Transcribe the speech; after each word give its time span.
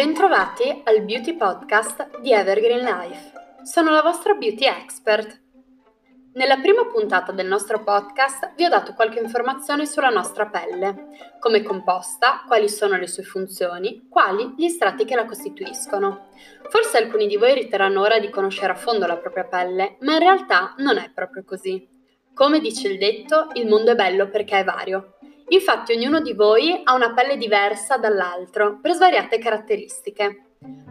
Bentrovati 0.00 0.80
al 0.84 1.02
Beauty 1.02 1.36
Podcast 1.36 2.20
di 2.20 2.32
Evergreen 2.32 2.82
Life. 2.82 3.32
Sono 3.64 3.90
la 3.90 4.00
vostra 4.00 4.32
beauty 4.32 4.64
expert. 4.64 5.42
Nella 6.32 6.56
prima 6.56 6.86
puntata 6.86 7.32
del 7.32 7.46
nostro 7.46 7.82
podcast 7.82 8.54
vi 8.56 8.64
ho 8.64 8.70
dato 8.70 8.94
qualche 8.94 9.20
informazione 9.20 9.84
sulla 9.84 10.08
nostra 10.08 10.46
pelle, 10.46 11.08
come 11.38 11.58
è 11.58 11.62
composta, 11.62 12.44
quali 12.46 12.70
sono 12.70 12.96
le 12.96 13.06
sue 13.08 13.24
funzioni, 13.24 14.06
quali 14.08 14.54
gli 14.56 14.70
strati 14.70 15.04
che 15.04 15.14
la 15.14 15.26
costituiscono. 15.26 16.28
Forse 16.70 16.96
alcuni 16.96 17.26
di 17.26 17.36
voi 17.36 17.52
riterranno 17.52 18.00
ora 18.00 18.18
di 18.18 18.30
conoscere 18.30 18.72
a 18.72 18.76
fondo 18.76 19.06
la 19.06 19.18
propria 19.18 19.44
pelle, 19.44 19.98
ma 20.00 20.14
in 20.14 20.20
realtà 20.20 20.72
non 20.78 20.96
è 20.96 21.10
proprio 21.14 21.44
così. 21.44 21.86
Come 22.32 22.60
dice 22.60 22.88
il 22.88 22.96
detto, 22.96 23.48
il 23.52 23.68
mondo 23.68 23.90
è 23.90 23.94
bello 23.94 24.30
perché 24.30 24.60
è 24.60 24.64
vario. 24.64 25.16
Infatti 25.52 25.92
ognuno 25.92 26.20
di 26.20 26.32
voi 26.32 26.80
ha 26.84 26.94
una 26.94 27.12
pelle 27.12 27.36
diversa 27.36 27.96
dall'altro 27.96 28.78
per 28.80 28.92
svariate 28.92 29.38
caratteristiche. 29.38 30.44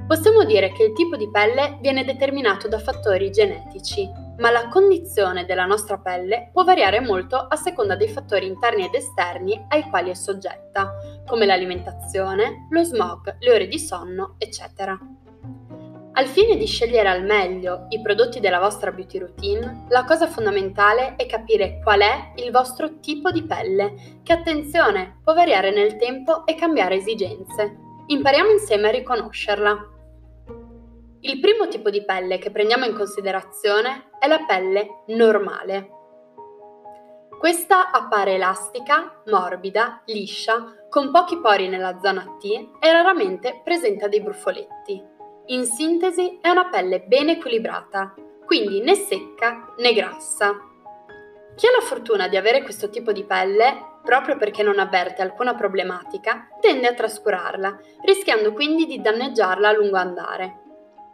Possiamo 0.05 0.43
dire 0.43 0.73
che 0.73 0.83
il 0.83 0.93
tipo 0.93 1.15
di 1.15 1.29
pelle 1.29 1.77
viene 1.79 2.03
determinato 2.03 2.67
da 2.67 2.79
fattori 2.79 3.29
genetici, 3.29 4.09
ma 4.37 4.51
la 4.51 4.67
condizione 4.67 5.45
della 5.45 5.65
nostra 5.65 5.97
pelle 5.99 6.49
può 6.51 6.65
variare 6.65 6.99
molto 6.99 7.37
a 7.37 7.55
seconda 7.55 7.95
dei 7.95 8.09
fattori 8.09 8.47
interni 8.47 8.83
ed 8.83 8.95
esterni 8.95 9.65
ai 9.69 9.83
quali 9.83 10.09
è 10.09 10.15
soggetta, 10.15 10.93
come 11.25 11.45
l'alimentazione, 11.45 12.67
lo 12.69 12.83
smog, 12.83 13.37
le 13.39 13.53
ore 13.53 13.67
di 13.67 13.79
sonno, 13.79 14.35
eccetera. 14.39 14.99
Al 16.19 16.27
fine 16.27 16.57
di 16.57 16.65
scegliere 16.65 17.07
al 17.07 17.23
meglio 17.23 17.85
i 17.87 18.01
prodotti 18.01 18.41
della 18.41 18.59
vostra 18.59 18.91
beauty 18.91 19.19
routine, 19.19 19.85
la 19.87 20.03
cosa 20.03 20.27
fondamentale 20.27 21.15
è 21.15 21.25
capire 21.25 21.79
qual 21.81 22.01
è 22.01 22.33
il 22.35 22.51
vostro 22.51 22.99
tipo 22.99 23.31
di 23.31 23.45
pelle, 23.45 24.19
che 24.21 24.33
attenzione, 24.33 25.21
può 25.23 25.33
variare 25.33 25.71
nel 25.71 25.95
tempo 25.95 26.45
e 26.45 26.55
cambiare 26.55 26.95
esigenze. 26.95 27.77
Impariamo 28.07 28.49
insieme 28.51 28.89
a 28.89 28.91
riconoscerla. 28.91 29.77
Il 31.21 31.39
primo 31.39 31.69
tipo 31.69 31.89
di 31.89 32.03
pelle 32.03 32.37
che 32.37 32.51
prendiamo 32.51 32.83
in 32.83 32.95
considerazione 32.95 34.09
è 34.19 34.27
la 34.27 34.43
pelle 34.45 35.03
normale. 35.07 35.89
Questa 37.39 37.91
appare 37.91 38.33
elastica, 38.33 39.21
morbida, 39.27 40.01
liscia, 40.07 40.65
con 40.89 41.11
pochi 41.11 41.39
pori 41.39 41.69
nella 41.69 41.97
zona 42.01 42.35
T 42.37 42.43
e 42.77 42.91
raramente 42.91 43.61
presenta 43.63 44.09
dei 44.09 44.21
brufoletti. 44.21 45.15
In 45.51 45.65
sintesi 45.65 46.37
è 46.41 46.49
una 46.49 46.69
pelle 46.69 47.01
ben 47.01 47.29
equilibrata, 47.29 48.13
quindi 48.45 48.81
né 48.81 48.93
secca 48.93 49.73
né 49.77 49.93
grassa. 49.93 50.55
Chi 51.55 51.65
ha 51.65 51.71
la 51.71 51.83
fortuna 51.83 52.27
di 52.27 52.37
avere 52.37 52.61
questo 52.61 52.91
tipo 52.91 53.11
di 53.11 53.23
pelle, 53.23 53.97
proprio 54.03 54.37
perché 54.37 54.61
non 54.61 54.77
avverte 54.77 55.23
alcuna 55.23 55.55
problematica, 55.55 56.49
tende 56.61 56.85
a 56.85 56.93
trascurarla, 56.93 57.79
rischiando 58.03 58.53
quindi 58.53 58.85
di 58.85 59.01
danneggiarla 59.01 59.69
a 59.69 59.73
lungo 59.73 59.97
andare. 59.97 60.59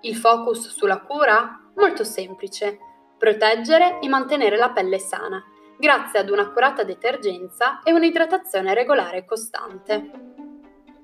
Il 0.01 0.17
focus 0.17 0.67
sulla 0.67 0.99
cura? 0.99 1.71
Molto 1.75 2.03
semplice. 2.03 2.77
Proteggere 3.17 3.99
e 4.01 4.09
mantenere 4.09 4.57
la 4.57 4.71
pelle 4.71 4.99
sana, 4.99 5.41
grazie 5.77 6.19
ad 6.19 6.29
un'accurata 6.29 6.83
detergenza 6.83 7.81
e 7.83 7.93
un'idratazione 7.93 8.73
regolare 8.73 9.19
e 9.19 9.25
costante. 9.25 10.09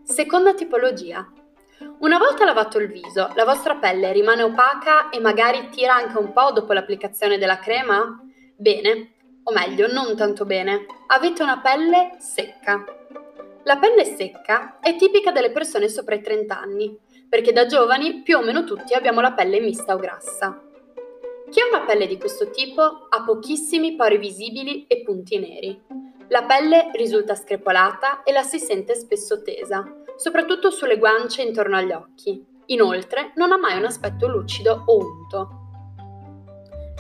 Seconda 0.04 0.54
tipologia, 0.54 1.26
una 2.02 2.18
volta 2.18 2.46
lavato 2.46 2.80
il 2.80 2.88
viso, 2.88 3.32
la 3.36 3.46
vostra 3.46 3.76
pelle 3.76 4.12
rimane 4.12 4.42
opaca 4.42 5.10
e 5.10 5.20
magari 5.20 5.70
tira 5.70 5.94
anche 5.94 6.18
un 6.18 6.34
po' 6.34 6.52
dopo 6.52 6.74
l'applicazione 6.74 7.38
della 7.38 7.60
crema? 7.60 8.20
Bene, 8.56 9.12
o 9.44 9.52
meglio, 9.52 9.86
non 9.92 10.16
tanto 10.16 10.46
bene. 10.46 10.88
Avete 11.08 11.44
una 11.44 11.60
pelle 11.60 12.16
secca. 12.18 12.84
La 13.64 13.78
pelle 13.78 14.04
secca 14.04 14.80
è 14.80 14.96
tipica 14.96 15.32
delle 15.32 15.52
persone 15.52 15.90
sopra 15.90 16.16
i 16.16 16.22
30 16.22 16.60
anni, 16.60 16.98
perché 17.30 17.52
da 17.52 17.68
giovani 17.68 18.24
più 18.24 18.40
o 18.40 18.42
meno 18.42 18.64
tutti 18.64 18.96
abbiamo 18.96 19.22
la 19.22 19.34
pelle 19.34 19.60
mista 19.60 19.94
o 19.94 19.98
grassa. 19.98 20.60
Chi 21.52 21.60
ha 21.60 21.68
una 21.68 21.86
pelle 21.86 22.08
di 22.08 22.18
questo 22.18 22.50
tipo 22.50 22.82
ha 22.82 23.24
pochissimi 23.24 23.96
pori 23.96 24.18
visibili 24.18 24.88
e 24.88 25.04
punti 25.04 25.38
neri. 25.38 25.80
La 26.30 26.44
pelle 26.46 26.90
risulta 26.94 27.36
screpolata 27.36 28.24
e 28.24 28.32
la 28.32 28.42
si 28.42 28.58
sente 28.58 28.96
spesso 28.96 29.44
tesa, 29.44 30.01
soprattutto 30.22 30.70
sulle 30.70 31.00
guance 31.00 31.42
e 31.42 31.48
intorno 31.48 31.78
agli 31.78 31.92
occhi. 31.92 32.46
Inoltre 32.68 33.32
non 33.36 33.52
ha 33.52 33.58
mai 33.58 33.78
un 33.78 33.86
aspetto 33.86 34.28
lucido 34.28 34.84
o 34.86 34.98
unto. 35.00 35.50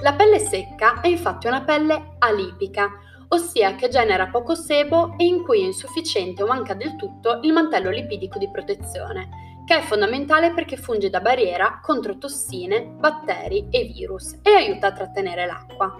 La 0.02 0.14
pelle 0.14 0.40
secca 0.40 1.02
è 1.02 1.08
infatti 1.08 1.46
una 1.46 1.62
pelle 1.62 2.16
alipica, 2.18 2.90
ossia 3.28 3.76
che 3.76 3.90
genera 3.90 4.28
poco 4.30 4.56
sebo 4.56 5.14
e 5.18 5.26
in 5.26 5.44
cui 5.44 5.62
è 5.62 5.66
insufficiente 5.66 6.42
o 6.42 6.48
manca 6.48 6.74
del 6.74 6.96
tutto 6.96 7.40
il 7.44 7.54
mantello 7.54 7.92
lipidico 7.92 8.40
di 8.40 8.50
protezione, 8.50 9.30
che 9.68 9.78
è 9.78 9.82
fondamentale 9.82 10.52
perché 10.53 10.76
funge 10.76 11.12
da 11.12 11.22
barriera 11.22 11.80
contro 11.80 12.18
tossine, 12.18 12.82
batteri 12.98 13.68
e 13.70 13.84
virus 13.84 14.40
e 14.42 14.50
aiuta 14.50 14.88
a 14.88 14.94
trattenere 14.94 15.46
l'acqua. 15.46 15.96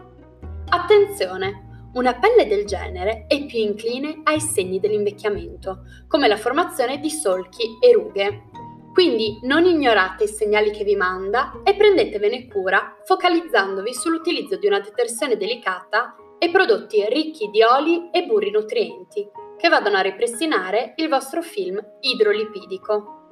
Attenzione! 0.70 1.71
Una 1.94 2.14
pelle 2.14 2.48
del 2.48 2.66
genere 2.66 3.26
è 3.28 3.46
più 3.46 3.60
incline 3.60 4.22
ai 4.24 4.40
segni 4.40 4.80
dell'invecchiamento, 4.80 5.80
come 6.08 6.30
la 6.30 6.38
formazione 6.38 7.00
di 7.00 7.10
solchi 7.10 7.78
e 7.82 7.92
rughe. 7.92 8.44
Quindi 8.94 9.40
non 9.44 9.66
ignorate 9.66 10.24
i 10.24 10.28
segnali 10.28 10.72
che 10.72 10.86
vi 10.86 10.96
manda 10.96 11.60
e 11.64 11.76
prendetevene 11.76 12.48
cura 12.48 12.96
focalizzandovi 13.04 13.94
sull'utilizzo 13.94 14.56
di 14.56 14.68
una 14.68 14.80
detersione 14.80 15.36
delicata 15.36 16.16
e 16.40 16.50
prodotti 16.50 17.06
ricchi 17.10 17.50
di 17.50 17.62
oli 17.62 18.10
e 18.10 18.24
burri 18.24 18.52
nutrienti 18.52 19.30
che 19.58 19.68
vadano 19.68 19.98
a 19.98 20.02
ripristinare 20.02 20.94
il 20.96 21.10
vostro 21.10 21.42
film 21.42 21.78
idrolipidico. 22.00 23.28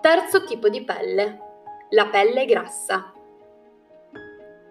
Terzo 0.00 0.44
tipo 0.44 0.68
di 0.68 0.84
pelle, 0.84 1.38
la 1.90 2.06
pelle 2.06 2.44
grassa. 2.44 3.12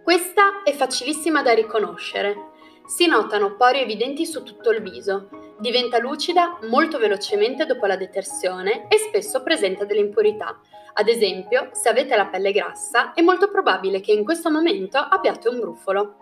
Questa 0.01 0.63
è 0.63 0.71
facilissima 0.71 1.41
da 1.41 1.53
riconoscere 1.53 2.50
si 2.85 3.07
notano 3.07 3.55
pori 3.55 3.79
evidenti 3.79 4.25
su 4.25 4.43
tutto 4.43 4.71
il 4.71 4.81
viso, 4.81 5.29
diventa 5.59 5.99
lucida 5.99 6.57
molto 6.69 6.97
velocemente 6.97 7.65
dopo 7.65 7.85
la 7.85 7.95
detersione 7.95 8.87
e 8.87 8.97
spesso 8.97 9.43
presenta 9.43 9.85
delle 9.85 10.01
impurità. 10.01 10.59
Ad 10.93 11.07
esempio, 11.07 11.69
se 11.71 11.89
avete 11.89 12.15
la 12.15 12.25
pelle 12.25 12.51
grassa, 12.51 13.13
è 13.13 13.21
molto 13.21 13.49
probabile 13.49 14.01
che 14.01 14.11
in 14.11 14.23
questo 14.23 14.49
momento 14.49 14.97
abbiate 14.97 15.47
un 15.47 15.59
brufolo. 15.59 16.15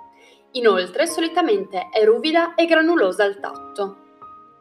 Inoltre, 0.52 1.08
solitamente 1.08 1.90
è 1.92 2.03
ruvida 2.03 2.56
e 2.56 2.66
granulosa 2.66 3.24
al 3.24 3.40
tatto. 3.40 3.98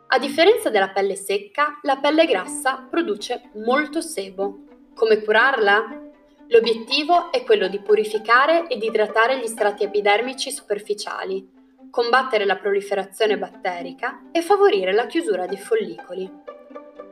A 0.08 0.18
differenza 0.18 0.70
della 0.70 0.88
pelle 0.88 1.16
secca, 1.16 1.78
la 1.82 1.96
pelle 1.96 2.24
grassa 2.24 2.86
produce 2.88 3.50
molto 3.54 4.00
sebo. 4.00 4.60
Come 4.94 5.22
curarla? 5.22 6.06
L'obiettivo 6.48 7.30
è 7.30 7.44
quello 7.44 7.68
di 7.68 7.80
purificare 7.80 8.68
ed 8.68 8.82
idratare 8.82 9.38
gli 9.38 9.46
strati 9.46 9.84
epidermici 9.84 10.50
superficiali, 10.50 11.46
combattere 11.90 12.44
la 12.44 12.56
proliferazione 12.56 13.38
batterica 13.38 14.28
e 14.32 14.42
favorire 14.42 14.92
la 14.92 15.06
chiusura 15.06 15.46
dei 15.46 15.58
follicoli. 15.58 16.30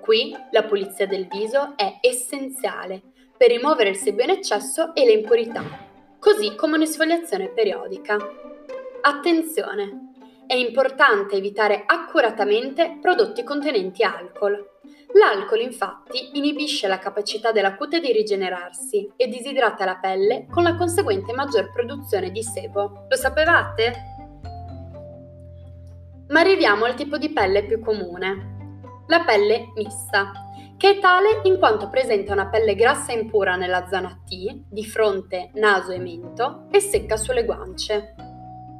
Qui 0.01 0.37
la 0.53 0.63
pulizia 0.63 1.07
del 1.07 1.27
viso 1.27 1.75
è 1.77 1.99
essenziale 2.01 3.03
per 3.37 3.49
rimuovere 3.49 3.91
il 3.91 3.97
sebo 3.97 4.23
in 4.23 4.31
eccesso 4.31 4.95
e 4.95 5.05
le 5.05 5.13
impurità, 5.13 5.63
così 6.19 6.55
come 6.55 6.77
un'esfoliazione 6.77 7.49
periodica. 7.49 8.17
Attenzione! 9.03 10.13
È 10.47 10.55
importante 10.55 11.35
evitare 11.35 11.83
accuratamente 11.85 12.99
prodotti 13.01 13.43
contenenti 13.43 14.05
alcol. 14.05 14.75
L'alcol 15.15 15.61
infatti 15.61 16.31
inibisce 16.35 16.87
la 16.87 17.01
capacità 17.01 17.51
della 17.51 17.75
cute 17.75 17.99
di 17.99 18.13
rigenerarsi 18.13 19.11
e 19.17 19.27
disidrata 19.27 19.85
la 19.85 19.97
pelle 19.97 20.47
con 20.49 20.63
la 20.63 20.77
conseguente 20.77 21.33
maggior 21.33 21.73
produzione 21.73 22.31
di 22.31 22.45
sebo. 22.45 23.07
Lo 23.09 23.17
sapevate? 23.17 24.16
Ma 26.29 26.41
arriviamo 26.41 26.85
al 26.85 26.95
tipo 26.95 27.19
di 27.19 27.31
pelle 27.31 27.65
più 27.65 27.81
comune, 27.81 28.55
la 29.07 29.23
pelle 29.25 29.73
mista, 29.75 30.33
che 30.77 30.91
è 30.91 30.99
tale 30.99 31.41
in 31.45 31.59
quanto 31.59 31.89
presenta 31.89 32.33
una 32.33 32.49
pelle 32.49 32.75
grassa 32.75 33.13
e 33.13 33.19
impura 33.21 33.57
nella 33.57 33.87
zona 33.87 34.21
T, 34.25 34.65
di 34.69 34.85
fronte, 34.85 35.51
naso 35.55 35.93
e 35.93 35.99
mento, 35.99 36.67
e 36.71 36.81
secca 36.81 37.17
sulle 37.17 37.45
guance. 37.45 38.15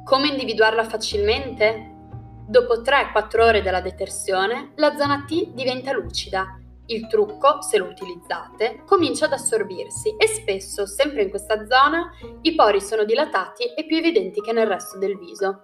Come 0.03 0.27
individuarla 0.27 0.83
facilmente? 0.83 1.95
Dopo 2.47 2.81
3-4 2.81 3.41
ore 3.41 3.61
della 3.61 3.81
detersione, 3.81 4.71
la 4.75 4.95
zona 4.95 5.23
T 5.27 5.53
diventa 5.53 5.91
lucida. 5.91 6.59
Il 6.87 7.07
trucco, 7.07 7.61
se 7.61 7.77
lo 7.77 7.85
utilizzate, 7.85 8.83
comincia 8.85 9.25
ad 9.25 9.33
assorbirsi 9.33 10.15
e 10.17 10.27
spesso, 10.27 10.85
sempre 10.85 11.23
in 11.23 11.29
questa 11.29 11.65
zona, 11.65 12.09
i 12.41 12.55
pori 12.55 12.79
sono 12.79 13.03
dilatati 13.03 13.63
e 13.75 13.85
più 13.85 13.97
evidenti 13.97 14.39
che 14.41 14.53
nel 14.53 14.67
resto 14.67 14.97
del 14.97 15.17
viso. 15.17 15.59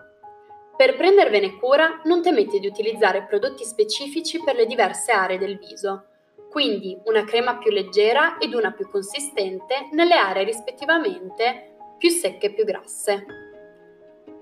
Per 0.83 0.97
prendervene 0.97 1.55
cura 1.59 2.01
non 2.03 2.21
temete 2.21 2.59
di 2.59 2.67
utilizzare 2.67 3.23
prodotti 3.23 3.63
specifici 3.63 4.43
per 4.43 4.55
le 4.55 4.65
diverse 4.65 5.13
aree 5.13 5.37
del 5.37 5.57
viso, 5.57 6.07
quindi 6.49 6.99
una 7.05 7.23
crema 7.23 7.55
più 7.57 7.71
leggera 7.71 8.37
ed 8.37 8.53
una 8.53 8.73
più 8.73 8.89
consistente 8.89 9.87
nelle 9.93 10.15
aree 10.15 10.43
rispettivamente 10.43 11.75
più 11.97 12.09
secche 12.09 12.47
e 12.47 12.53
più 12.53 12.65
grasse. 12.65 13.25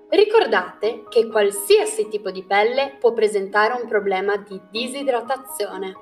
Ricordate 0.09 1.03
che 1.09 1.27
qualsiasi 1.27 2.07
tipo 2.07 2.31
di 2.31 2.43
pelle 2.43 2.95
può 2.99 3.13
presentare 3.13 3.79
un 3.79 3.87
problema 3.87 4.35
di 4.37 4.59
disidratazione. 4.71 5.93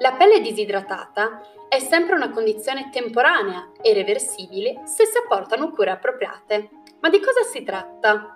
La 0.00 0.14
pelle 0.14 0.40
disidratata 0.40 1.40
è 1.68 1.78
sempre 1.78 2.16
una 2.16 2.30
condizione 2.30 2.90
temporanea 2.90 3.70
e 3.80 3.94
reversibile 3.94 4.80
se 4.84 5.04
si 5.04 5.16
apportano 5.16 5.70
cure 5.70 5.92
appropriate. 5.92 6.70
Ma 6.98 7.08
di 7.08 7.20
cosa 7.20 7.42
si 7.42 7.62
tratta? 7.62 8.33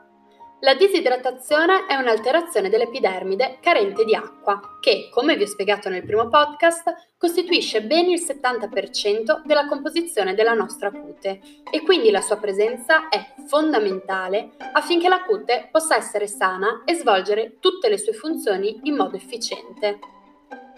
La 0.61 0.75
disidratazione 0.75 1.87
è 1.87 1.95
un'alterazione 1.95 2.69
dell'epidermide 2.69 3.59
carente 3.61 4.05
di 4.05 4.17
acqua, 4.17 4.61
che, 4.81 5.09
come 5.09 5.37
vi 5.37 5.45
ho 5.45 5.47
spiegato 5.47 5.89
nel 5.89 6.05
primo 6.05 6.29
podcast, 6.29 7.13
costituisce 7.17 7.83
ben 7.83 8.11
il 8.11 8.21
70% 8.21 9.43
della 9.45 9.69
composizione 9.69 10.35
della 10.35 10.55
nostra 10.55 10.91
cute 10.91 11.41
e 11.71 11.83
quindi 11.83 12.11
la 12.11 12.21
sua 12.21 12.39
presenza 12.39 13.09
è 13.09 13.35
fondamentale 13.47 14.51
affinché 14.73 15.09
la 15.09 15.23
cute 15.23 15.69
possa 15.71 15.95
essere 15.95 16.27
sana 16.27 16.83
e 16.85 16.95
svolgere 16.95 17.59
tutte 17.61 17.89
le 17.89 17.97
sue 17.97 18.13
funzioni 18.13 18.81
in 18.83 18.97
modo 18.97 19.15
efficiente. 19.15 20.01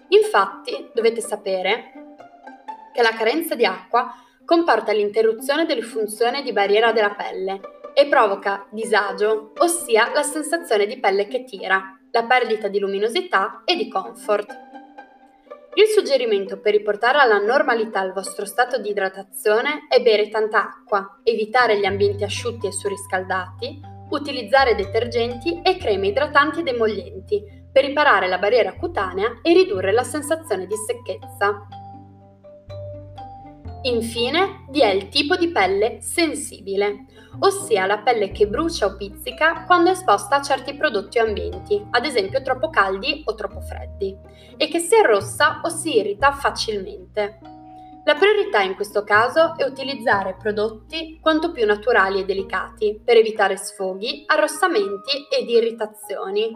Infatti, 0.09 0.91
dovete 0.93 1.23
sapere 1.23 1.93
che 2.93 3.01
la 3.01 3.15
carenza 3.15 3.55
di 3.55 3.65
acqua 3.65 4.15
comporta 4.45 4.93
l'interruzione 4.93 5.65
delle 5.65 5.81
funzioni 5.81 6.43
di 6.43 6.53
barriera 6.53 6.93
della 6.93 7.15
pelle 7.15 7.79
e 8.01 8.07
provoca 8.07 8.67
disagio, 8.71 9.53
ossia 9.59 10.11
la 10.15 10.23
sensazione 10.23 10.87
di 10.87 10.99
pelle 10.99 11.27
che 11.27 11.45
tira, 11.45 12.01
la 12.11 12.25
perdita 12.25 12.67
di 12.69 12.79
luminosità 12.79 13.61
e 13.67 13.77
di 13.77 13.91
comfort. 13.91 14.59
Il 15.75 15.85
suggerimento 15.85 16.59
per 16.61 16.73
riportare 16.73 17.19
alla 17.19 17.37
normalità 17.37 18.03
il 18.03 18.15
vostro 18.15 18.47
stato 18.47 18.79
di 18.79 18.89
idratazione 18.89 19.87
è 19.87 20.01
bere 20.01 20.31
tanta 20.31 20.63
acqua, 20.63 21.21
evitare 21.23 21.79
gli 21.79 21.85
ambienti 21.85 22.25
asciutti 22.25 22.67
e 22.67 22.73
surriscaldati, 22.73 23.79
utilizzare 24.09 24.75
detergenti 24.75 25.61
e 25.63 25.77
creme 25.77 26.07
idratanti 26.07 26.61
ed 26.61 26.69
emollienti 26.69 27.45
per 27.71 27.85
riparare 27.85 28.29
la 28.29 28.39
barriera 28.39 28.77
cutanea 28.77 29.41
e 29.43 29.53
ridurre 29.53 29.93
la 29.93 30.05
sensazione 30.05 30.67
di 30.67 30.75
secchezza. 30.75 31.67
Infine, 33.83 34.67
vi 34.69 34.83
è 34.83 34.91
il 34.91 35.09
tipo 35.09 35.37
di 35.37 35.51
pelle 35.51 36.03
sensibile, 36.03 37.07
ossia 37.39 37.87
la 37.87 38.01
pelle 38.01 38.31
che 38.31 38.47
brucia 38.47 38.85
o 38.85 38.97
pizzica 38.97 39.65
quando 39.65 39.89
è 39.89 39.93
esposta 39.93 40.37
a 40.37 40.43
certi 40.43 40.75
prodotti 40.75 41.19
o 41.19 41.25
ambienti, 41.25 41.83
ad 41.91 42.05
esempio 42.05 42.43
troppo 42.43 42.69
caldi 42.69 43.23
o 43.25 43.35
troppo 43.35 43.61
freddi, 43.63 44.15
e 44.59 44.69
che 44.69 44.81
si 44.81 44.95
arrossa 44.97 45.61
o 45.63 45.71
si 45.71 45.97
irrita 45.97 46.33
facilmente. 46.33 47.39
La 48.05 48.17
priorità 48.17 48.61
in 48.61 48.75
questo 48.75 49.03
caso 49.03 49.57
è 49.57 49.65
utilizzare 49.65 50.37
prodotti 50.39 51.19
quanto 51.21 51.51
più 51.51 51.65
naturali 51.65 52.21
e 52.21 52.25
delicati 52.27 53.01
per 53.03 53.17
evitare 53.17 53.57
sfoghi, 53.57 54.25
arrossamenti 54.27 55.27
ed 55.31 55.49
irritazioni. 55.49 56.55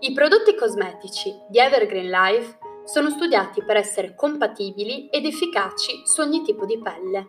I 0.00 0.12
prodotti 0.12 0.54
cosmetici 0.54 1.32
di 1.48 1.58
Evergreen 1.58 2.10
Life 2.10 2.58
sono 2.84 3.10
studiati 3.10 3.62
per 3.62 3.76
essere 3.76 4.14
compatibili 4.14 5.08
ed 5.08 5.24
efficaci 5.24 6.02
su 6.04 6.20
ogni 6.20 6.42
tipo 6.42 6.66
di 6.66 6.78
pelle. 6.78 7.26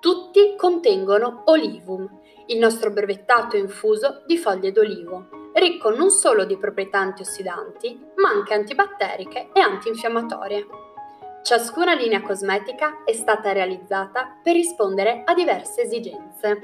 Tutti 0.00 0.54
contengono 0.56 1.42
olivum, 1.46 2.08
il 2.46 2.58
nostro 2.58 2.90
brevettato 2.90 3.56
infuso 3.56 4.22
di 4.26 4.38
foglie 4.38 4.70
d'olivo, 4.72 5.50
ricco 5.54 5.90
non 5.90 6.10
solo 6.10 6.44
di 6.44 6.56
proprietà 6.56 6.98
antiossidanti, 6.98 8.00
ma 8.16 8.28
anche 8.28 8.54
antibatteriche 8.54 9.50
e 9.52 9.60
antinfiammatorie. 9.60 10.66
Ciascuna 11.42 11.94
linea 11.94 12.22
cosmetica 12.22 13.04
è 13.04 13.12
stata 13.12 13.52
realizzata 13.52 14.38
per 14.42 14.54
rispondere 14.54 15.22
a 15.24 15.34
diverse 15.34 15.82
esigenze. 15.82 16.62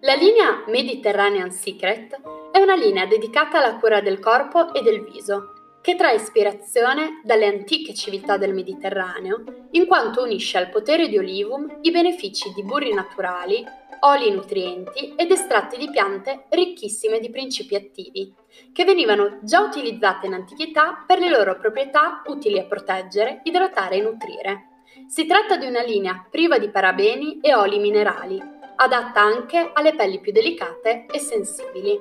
La 0.00 0.14
linea 0.14 0.64
Mediterranean 0.66 1.50
Secret 1.50 2.20
è 2.50 2.58
una 2.58 2.74
linea 2.74 3.06
dedicata 3.06 3.58
alla 3.58 3.76
cura 3.76 4.00
del 4.00 4.18
corpo 4.18 4.72
e 4.72 4.82
del 4.82 5.04
viso, 5.04 5.59
che 5.80 5.96
trae 5.96 6.16
ispirazione 6.16 7.20
dalle 7.24 7.46
antiche 7.46 7.94
civiltà 7.94 8.36
del 8.36 8.52
Mediterraneo, 8.52 9.42
in 9.72 9.86
quanto 9.86 10.22
unisce 10.22 10.58
al 10.58 10.68
potere 10.68 11.08
di 11.08 11.16
olivum 11.16 11.78
i 11.82 11.90
benefici 11.90 12.52
di 12.54 12.62
burri 12.62 12.92
naturali, 12.92 13.64
oli 14.00 14.30
nutrienti 14.30 15.14
ed 15.16 15.30
estratti 15.30 15.76
di 15.76 15.90
piante 15.90 16.44
ricchissime 16.50 17.18
di 17.18 17.30
principi 17.30 17.74
attivi, 17.74 18.32
che 18.72 18.84
venivano 18.84 19.38
già 19.42 19.60
utilizzate 19.60 20.26
in 20.26 20.34
antichità 20.34 21.04
per 21.06 21.18
le 21.18 21.28
loro 21.28 21.56
proprietà 21.58 22.22
utili 22.26 22.58
a 22.58 22.64
proteggere, 22.64 23.40
idratare 23.44 23.96
e 23.96 24.02
nutrire. 24.02 24.64
Si 25.06 25.26
tratta 25.26 25.56
di 25.56 25.66
una 25.66 25.82
linea 25.82 26.26
priva 26.30 26.58
di 26.58 26.70
parabeni 26.70 27.40
e 27.40 27.54
oli 27.54 27.78
minerali, 27.78 28.40
adatta 28.76 29.20
anche 29.20 29.70
alle 29.72 29.94
pelli 29.94 30.20
più 30.20 30.32
delicate 30.32 31.06
e 31.10 31.18
sensibili. 31.18 31.98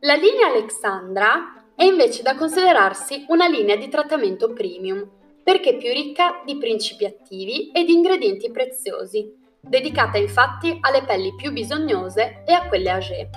La 0.00 0.14
linea 0.14 0.48
Alexandra 0.48 1.59
è 1.80 1.84
invece 1.84 2.20
da 2.20 2.34
considerarsi 2.34 3.24
una 3.28 3.48
linea 3.48 3.74
di 3.74 3.88
trattamento 3.88 4.52
premium, 4.52 5.02
perché 5.42 5.78
più 5.78 5.90
ricca 5.90 6.42
di 6.44 6.58
principi 6.58 7.06
attivi 7.06 7.70
e 7.70 7.84
di 7.84 7.94
ingredienti 7.94 8.50
preziosi, 8.50 9.34
dedicata 9.58 10.18
infatti 10.18 10.76
alle 10.78 11.04
pelli 11.04 11.34
più 11.34 11.52
bisognose 11.52 12.42
e 12.44 12.52
a 12.52 12.68
quelle 12.68 12.90
âgée. 12.90 13.30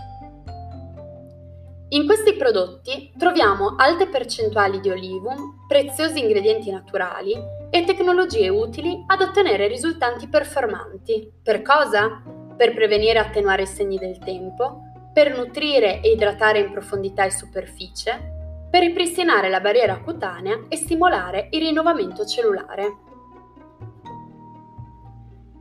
In 1.92 2.06
questi 2.06 2.34
prodotti 2.34 3.14
troviamo 3.18 3.76
alte 3.78 4.08
percentuali 4.08 4.82
di 4.82 4.90
olivum, 4.90 5.66
preziosi 5.66 6.20
ingredienti 6.20 6.70
naturali 6.70 7.36
e 7.70 7.86
tecnologie 7.86 8.50
utili 8.50 9.06
ad 9.08 9.22
ottenere 9.22 9.68
risultati 9.68 10.28
performanti. 10.28 11.32
Per 11.42 11.62
cosa? 11.62 12.22
Per 12.58 12.74
prevenire 12.74 13.20
e 13.20 13.22
attenuare 13.22 13.62
i 13.62 13.68
segni 13.68 13.98
del 13.98 14.18
tempo, 14.18 14.82
per 15.14 15.38
nutrire 15.38 16.02
e 16.02 16.12
idratare 16.12 16.60
in 16.60 16.72
profondità 16.72 17.24
e 17.24 17.30
superficie, 17.30 18.33
per 18.74 18.82
ripristinare 18.82 19.50
la 19.50 19.60
barriera 19.60 20.00
cutanea 20.00 20.66
e 20.68 20.78
stimolare 20.78 21.50
il 21.52 21.62
rinnovamento 21.62 22.26
cellulare. 22.26 22.98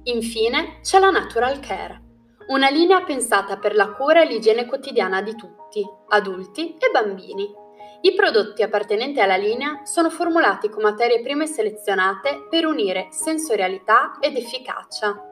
Infine 0.05 0.79
c'è 0.81 0.99
la 0.99 1.11
Natural 1.11 1.61
Care, 1.61 2.00
una 2.47 2.70
linea 2.70 3.03
pensata 3.03 3.59
per 3.59 3.75
la 3.75 3.93
cura 3.93 4.23
e 4.23 4.26
l'igiene 4.26 4.64
quotidiana 4.64 5.20
di 5.20 5.37
tutti, 5.37 5.87
adulti 6.09 6.79
e 6.79 6.91
bambini. 6.91 7.53
I 8.00 8.14
prodotti 8.14 8.62
appartenenti 8.62 9.20
alla 9.20 9.37
linea 9.37 9.85
sono 9.85 10.08
formulati 10.08 10.70
con 10.70 10.82
materie 10.82 11.20
prime 11.20 11.47
selezionate 11.47 12.47
per 12.49 12.65
unire 12.65 13.08
sensorialità 13.11 14.17
ed 14.20 14.38
efficacia. 14.38 15.23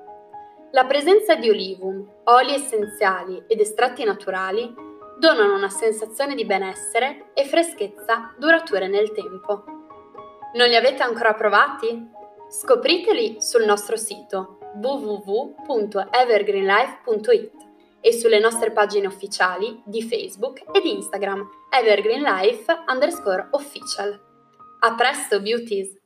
La 0.73 0.85
presenza 0.85 1.35
di 1.35 1.49
olivum, 1.49 2.07
oli 2.25 2.53
essenziali 2.53 3.43
ed 3.47 3.59
estratti 3.59 4.05
naturali 4.05 4.89
donano 5.21 5.55
una 5.55 5.69
sensazione 5.69 6.35
di 6.35 6.45
benessere 6.47 7.33
e 7.35 7.45
freschezza 7.45 8.35
durature 8.39 8.89
nel 8.89 9.13
tempo. 9.13 9.65
Non 10.55 10.67
li 10.67 10.75
avete 10.75 11.03
ancora 11.03 11.35
provati? 11.35 12.09
Scopriteli 12.49 13.37
sul 13.39 13.67
nostro 13.67 13.97
sito 13.97 14.59
www.evergreenlife.it 14.77 17.53
e 18.01 18.13
sulle 18.13 18.39
nostre 18.39 18.71
pagine 18.73 19.07
ufficiali 19.07 19.83
di 19.85 20.03
Facebook 20.03 20.63
ed 20.73 20.87
Instagram 20.87 21.47
evergreenlife 21.71 22.85
underscore 22.89 23.49
official. 23.51 24.19
A 24.81 24.95
presto, 24.95 25.43
beauties! 25.43 25.99